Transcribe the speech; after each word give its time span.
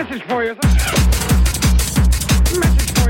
Message 0.00 0.22
for 0.22 0.42
you. 0.42 0.54
Message 2.58 2.90
for 2.98 3.09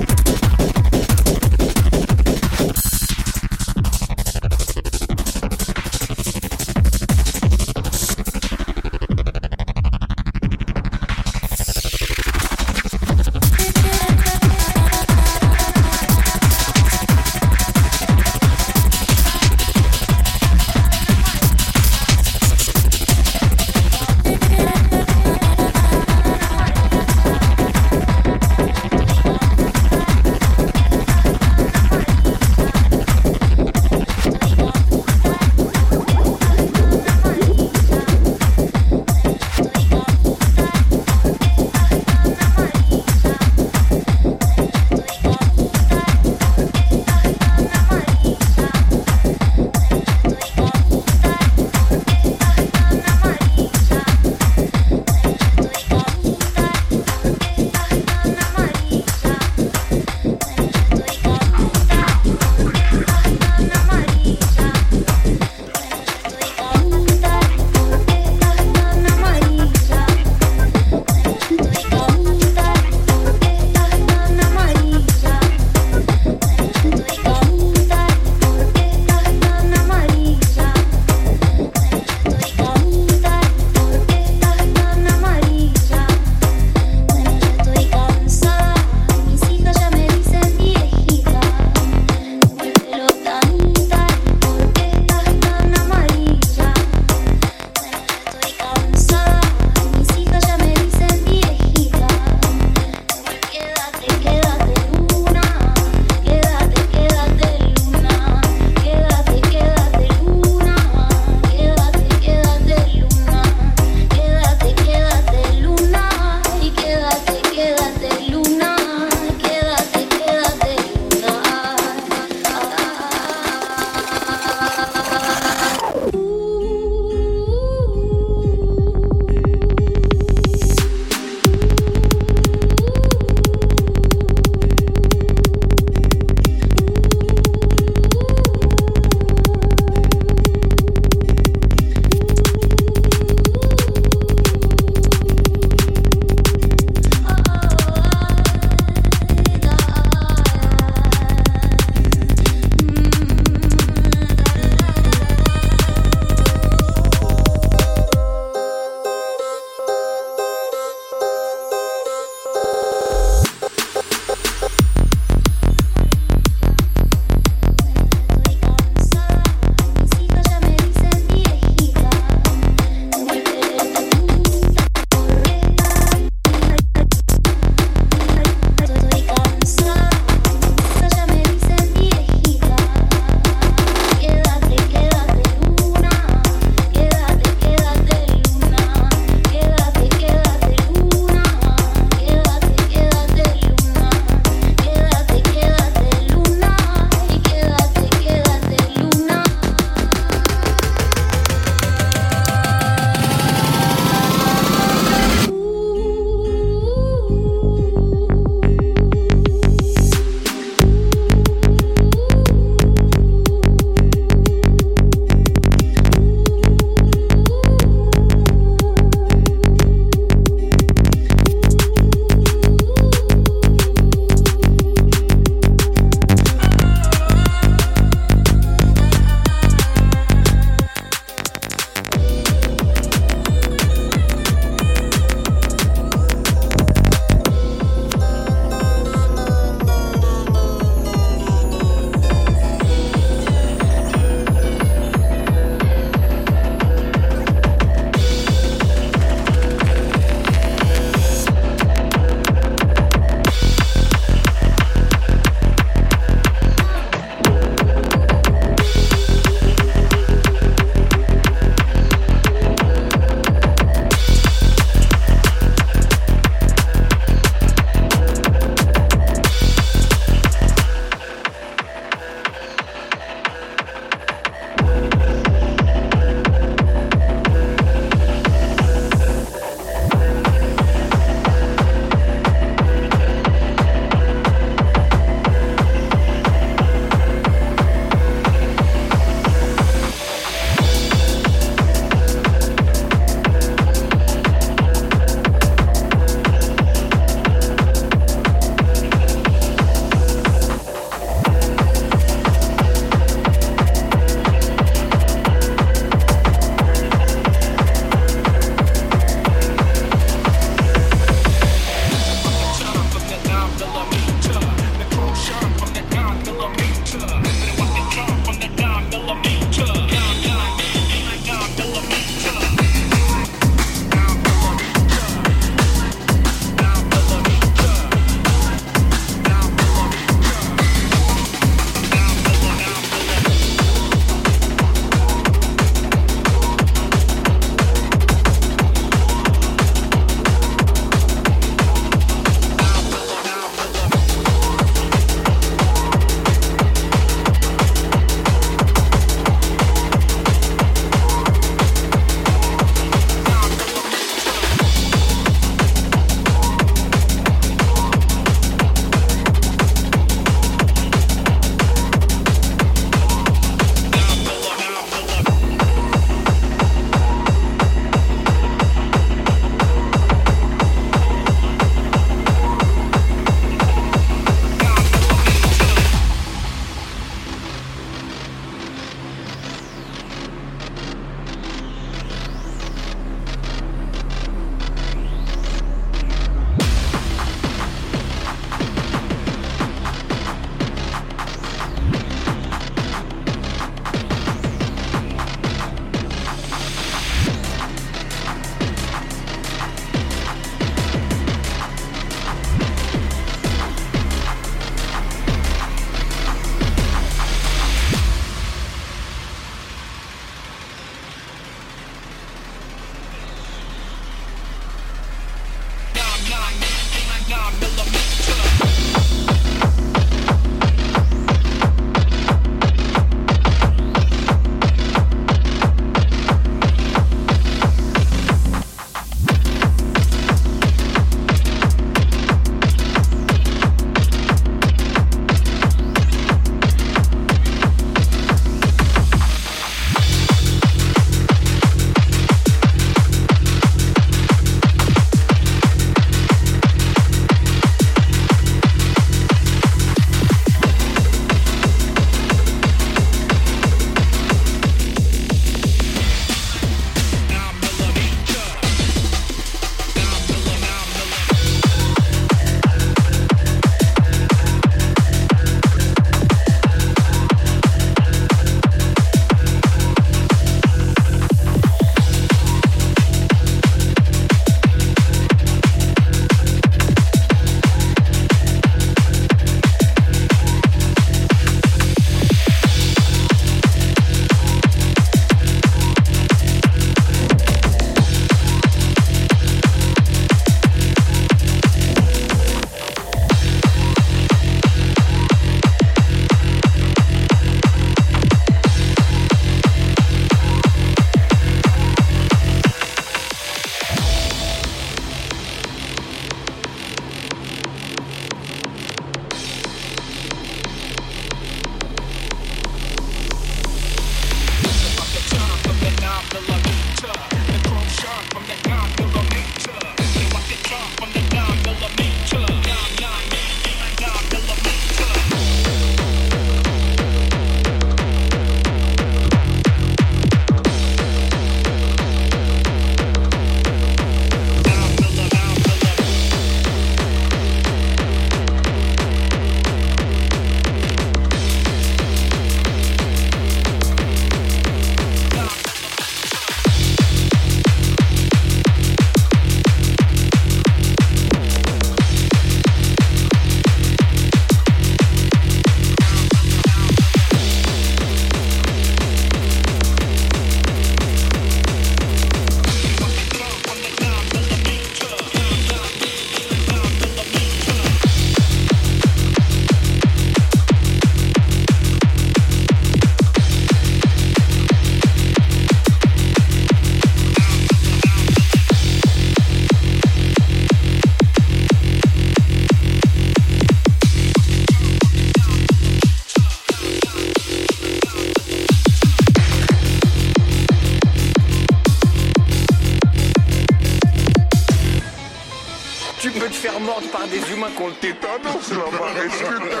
con 598.01 598.15
titanos, 598.15 598.89
la 598.89 599.43
es 599.43 599.53
que 599.53 600.00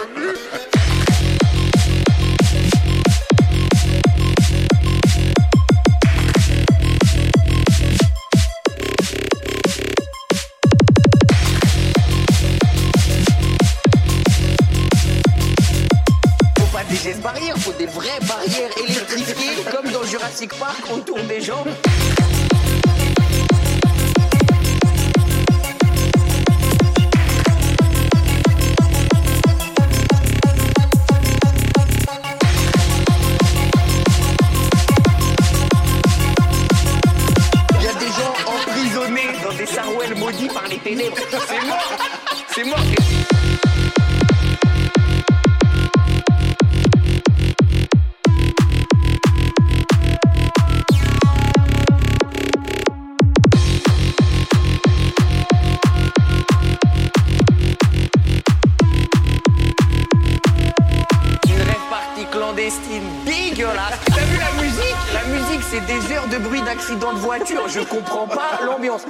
accident 66.91 67.13
de 67.13 67.19
voiture, 67.19 67.67
je 67.69 67.79
comprends 67.79 68.27
pas 68.27 68.59
l'ambiance. 68.65 69.03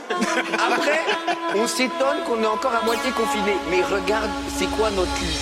Après, 0.54 1.00
on 1.56 1.66
s'étonne 1.66 2.22
qu'on 2.28 2.44
est 2.44 2.48
encore 2.48 2.74
à 2.80 2.86
moitié 2.86 3.12
confiné. 3.12 3.56
Mais 3.72 3.82
regarde, 3.82 4.30
c'est 4.56 4.70
quoi 4.78 4.92
notre 4.92 5.20
lit 5.22 5.40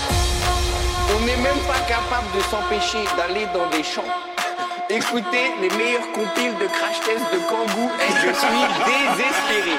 On 1.17 1.25
n'est 1.25 1.35
même 1.35 1.59
pas 1.67 1.79
capable 1.85 2.27
de 2.33 2.41
s'empêcher 2.43 3.03
d'aller 3.17 3.45
dans 3.53 3.69
des 3.75 3.83
champs. 3.83 4.07
Écoutez 4.89 5.51
les 5.61 5.69
meilleurs 5.77 6.09
compiles 6.13 6.55
de 6.59 6.67
crash 6.67 6.99
test 7.01 7.25
de 7.33 7.39
Kangoo 7.49 7.89
et 7.99 8.13
je 8.23 8.33
suis 8.33 8.63
désespéré. 8.87 9.75